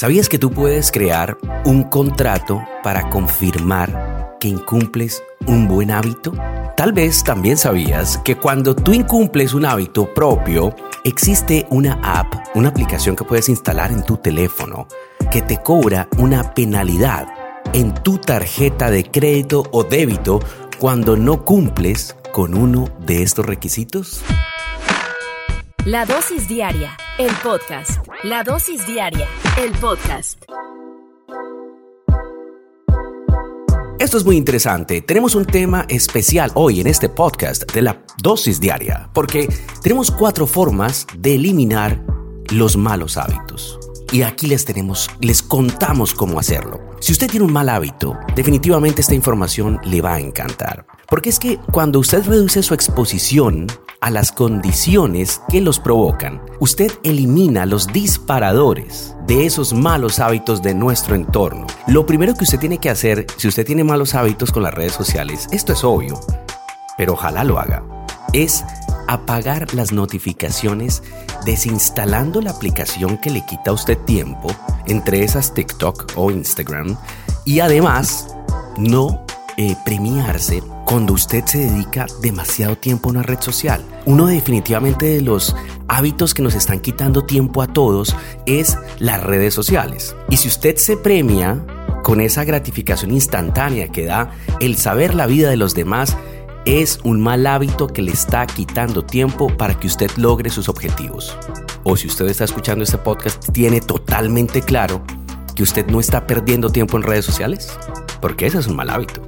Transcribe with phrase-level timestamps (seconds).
[0.00, 6.32] ¿Sabías que tú puedes crear un contrato para confirmar que incumples un buen hábito?
[6.74, 12.70] Tal vez también sabías que cuando tú incumples un hábito propio, existe una app, una
[12.70, 14.88] aplicación que puedes instalar en tu teléfono
[15.30, 17.28] que te cobra una penalidad
[17.74, 20.40] en tu tarjeta de crédito o débito
[20.78, 24.22] cuando no cumples con uno de estos requisitos?
[25.84, 28.09] La dosis diaria, el podcast.
[28.22, 29.26] La dosis diaria,
[29.56, 30.42] el podcast.
[33.98, 35.00] Esto es muy interesante.
[35.00, 39.48] Tenemos un tema especial hoy en este podcast de la dosis diaria, porque
[39.82, 42.04] tenemos cuatro formas de eliminar
[42.50, 43.78] los malos hábitos.
[44.12, 46.78] Y aquí les tenemos, les contamos cómo hacerlo.
[47.00, 50.84] Si usted tiene un mal hábito, definitivamente esta información le va a encantar.
[51.08, 53.66] Porque es que cuando usted reduce su exposición
[54.00, 60.74] a las condiciones que los provocan, usted elimina los disparadores de esos malos hábitos de
[60.74, 61.66] nuestro entorno.
[61.86, 64.92] Lo primero que usted tiene que hacer, si usted tiene malos hábitos con las redes
[64.92, 66.18] sociales, esto es obvio,
[66.96, 67.82] pero ojalá lo haga,
[68.32, 68.64] es
[69.06, 71.02] apagar las notificaciones
[71.44, 74.48] desinstalando la aplicación que le quita a usted tiempo,
[74.86, 76.96] entre esas TikTok o Instagram,
[77.44, 78.34] y además
[78.78, 79.24] no
[79.56, 83.80] eh, premiarse cuando usted se dedica demasiado tiempo a una red social.
[84.06, 85.54] Uno definitivamente de los
[85.86, 90.16] hábitos que nos están quitando tiempo a todos es las redes sociales.
[90.30, 91.64] Y si usted se premia
[92.02, 96.16] con esa gratificación instantánea que da el saber la vida de los demás,
[96.64, 101.36] es un mal hábito que le está quitando tiempo para que usted logre sus objetivos.
[101.84, 105.04] O si usted está escuchando este podcast, tiene totalmente claro
[105.54, 107.78] que usted no está perdiendo tiempo en redes sociales,
[108.20, 109.22] porque ese es un mal hábito.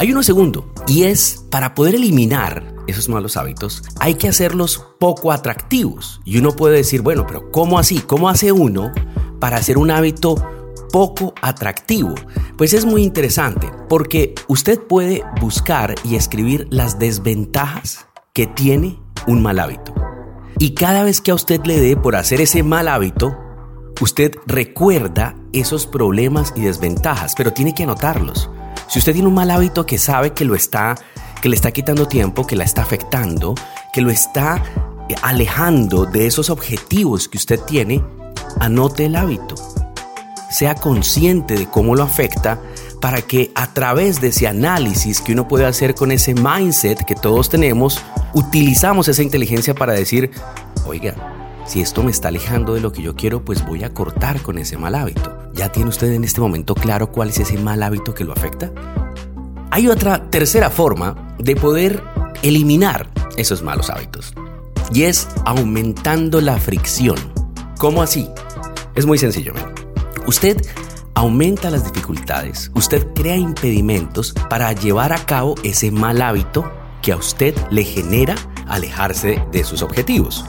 [0.00, 5.32] Hay uno segundo, y es para poder eliminar esos malos hábitos, hay que hacerlos poco
[5.32, 6.20] atractivos.
[6.24, 7.98] Y uno puede decir, bueno, pero ¿cómo así?
[7.98, 8.92] ¿Cómo hace uno
[9.40, 10.36] para hacer un hábito
[10.92, 12.14] poco atractivo?
[12.56, 19.42] Pues es muy interesante porque usted puede buscar y escribir las desventajas que tiene un
[19.42, 19.92] mal hábito.
[20.60, 23.36] Y cada vez que a usted le dé por hacer ese mal hábito,
[24.00, 28.48] usted recuerda esos problemas y desventajas, pero tiene que anotarlos.
[28.88, 30.96] Si usted tiene un mal hábito que sabe que lo está
[31.40, 33.54] que le está quitando tiempo, que la está afectando,
[33.92, 34.62] que lo está
[35.08, 38.02] eh, alejando de esos objetivos que usted tiene,
[38.60, 39.54] anote el hábito.
[40.50, 42.60] Sea consciente de cómo lo afecta
[43.00, 47.14] para que a través de ese análisis que uno puede hacer con ese mindset que
[47.14, 48.02] todos tenemos,
[48.34, 50.32] utilizamos esa inteligencia para decir,
[50.86, 51.14] oiga,
[51.68, 54.56] si esto me está alejando de lo que yo quiero, pues voy a cortar con
[54.56, 55.38] ese mal hábito.
[55.52, 58.72] ¿Ya tiene usted en este momento claro cuál es ese mal hábito que lo afecta?
[59.70, 62.02] Hay otra tercera forma de poder
[62.42, 64.32] eliminar esos malos hábitos
[64.94, 67.16] y es aumentando la fricción.
[67.76, 68.30] ¿Cómo así?
[68.94, 69.52] Es muy sencillo.
[70.26, 70.56] Usted
[71.14, 76.72] aumenta las dificultades, usted crea impedimentos para llevar a cabo ese mal hábito
[77.02, 78.36] que a usted le genera
[78.66, 80.46] alejarse de sus objetivos.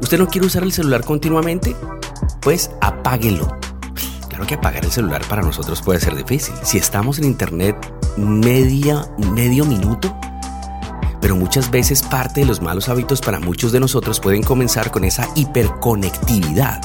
[0.00, 1.74] ¿Usted no quiere usar el celular continuamente?
[2.40, 3.48] Pues apáguelo.
[4.28, 6.54] Claro que apagar el celular para nosotros puede ser difícil.
[6.62, 7.76] Si estamos en internet
[8.16, 10.14] media, medio minuto,
[11.20, 15.04] pero muchas veces parte de los malos hábitos para muchos de nosotros pueden comenzar con
[15.04, 16.80] esa hiperconectividad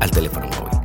[0.00, 0.78] al teléfono móvil.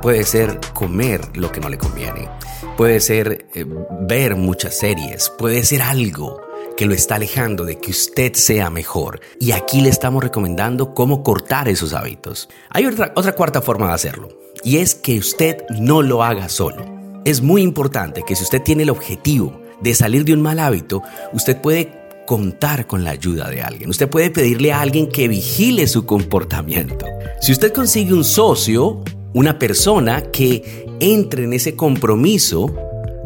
[0.00, 2.28] Puede ser comer lo que no le conviene.
[2.76, 3.64] Puede ser eh,
[4.02, 5.30] ver muchas series.
[5.30, 6.40] Puede ser algo
[6.76, 9.20] que lo está alejando de que usted sea mejor.
[9.40, 12.48] Y aquí le estamos recomendando cómo cortar esos hábitos.
[12.70, 14.28] Hay otra, otra cuarta forma de hacerlo.
[14.62, 16.84] Y es que usted no lo haga solo.
[17.24, 21.02] Es muy importante que si usted tiene el objetivo de salir de un mal hábito,
[21.32, 23.90] usted puede contar con la ayuda de alguien.
[23.90, 27.06] Usted puede pedirle a alguien que vigile su comportamiento.
[27.40, 29.02] Si usted consigue un socio,
[29.34, 32.74] una persona que entre en ese compromiso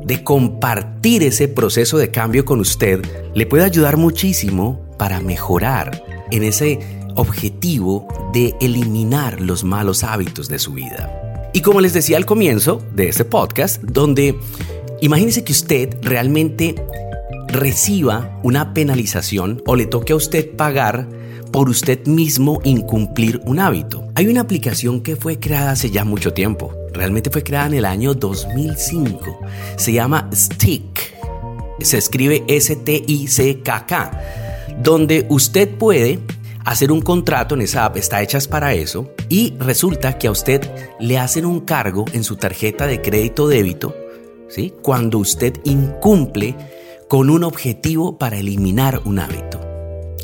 [0.09, 6.45] de compartir ese proceso de cambio con usted, le puede ayudar muchísimo para mejorar en
[6.45, 6.79] ese
[7.15, 11.51] objetivo de eliminar los malos hábitos de su vida.
[11.53, 14.35] Y como les decía al comienzo de este podcast, donde
[15.03, 16.75] imagínese que usted realmente
[17.49, 21.07] reciba una penalización o le toque a usted pagar
[21.51, 24.05] por usted mismo incumplir un hábito.
[24.15, 26.75] Hay una aplicación que fue creada hace ya mucho tiempo.
[26.93, 29.39] Realmente fue creada en el año 2005.
[29.77, 31.15] Se llama Stick.
[31.81, 34.11] Se escribe S-T-I-C-K-K.
[34.83, 36.19] Donde usted puede
[36.65, 40.71] hacer un contrato en esa app, está hecha para eso, y resulta que a usted
[41.01, 43.95] le hacen un cargo en su tarjeta de crédito débito,
[44.49, 44.75] ¿sí?
[44.83, 46.55] Cuando usted incumple
[47.09, 49.68] con un objetivo para eliminar un hábito.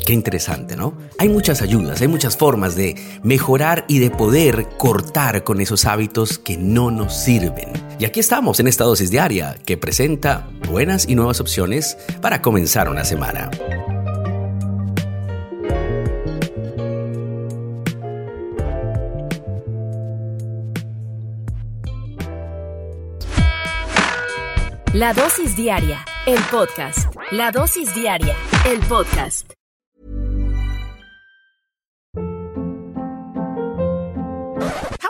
[0.05, 0.95] Qué interesante, ¿no?
[1.17, 6.37] Hay muchas ayudas, hay muchas formas de mejorar y de poder cortar con esos hábitos
[6.37, 7.73] que no nos sirven.
[7.97, 12.87] Y aquí estamos en esta dosis diaria que presenta buenas y nuevas opciones para comenzar
[12.87, 13.49] una semana.
[24.93, 27.13] La dosis diaria, el podcast.
[27.31, 28.35] La dosis diaria,
[28.65, 29.54] el podcast.